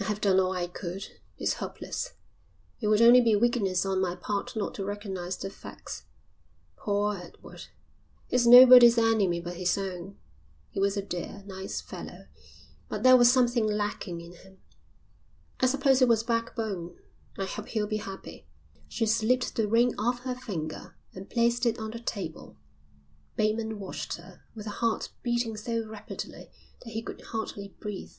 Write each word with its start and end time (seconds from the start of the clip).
I 0.00 0.04
have 0.06 0.20
done 0.20 0.40
all 0.40 0.50
I 0.52 0.66
could. 0.66 1.06
It's 1.38 1.52
hopeless. 1.52 2.14
It 2.80 2.88
would 2.88 3.00
only 3.00 3.20
be 3.20 3.36
weakness 3.36 3.86
on 3.86 4.00
my 4.00 4.16
part 4.16 4.56
not 4.56 4.74
to 4.74 4.84
recognise 4.84 5.36
the 5.36 5.50
facts. 5.50 6.02
Poor 6.76 7.16
Edward, 7.16 7.66
he's 8.26 8.44
nobody's 8.44 8.98
enemy 8.98 9.38
but 9.40 9.54
his 9.58 9.78
own. 9.78 10.18
He 10.70 10.80
was 10.80 10.96
a 10.96 11.00
dear, 11.02 11.44
nice 11.46 11.80
fellow, 11.80 12.26
but 12.88 13.04
there 13.04 13.16
was 13.16 13.30
something 13.32 13.64
lacking 13.64 14.20
in 14.20 14.32
him, 14.32 14.58
I 15.60 15.66
suppose 15.66 16.02
it 16.02 16.08
was 16.08 16.24
backbone. 16.24 16.96
I 17.38 17.44
hope 17.44 17.68
he'll 17.68 17.86
be 17.86 17.98
happy." 17.98 18.48
She 18.88 19.06
slipped 19.06 19.54
the 19.54 19.68
ring 19.68 19.94
off 19.96 20.24
her 20.24 20.34
finger 20.34 20.96
and 21.14 21.30
placed 21.30 21.66
it 21.66 21.78
on 21.78 21.92
the 21.92 22.00
table. 22.00 22.56
Bateman 23.36 23.78
watched 23.78 24.16
her 24.16 24.42
with 24.56 24.66
a 24.66 24.70
heart 24.82 25.10
beating 25.22 25.56
so 25.56 25.86
rapidly 25.86 26.50
that 26.80 26.90
he 26.94 27.00
could 27.00 27.20
hardly 27.26 27.68
breathe. 27.78 28.16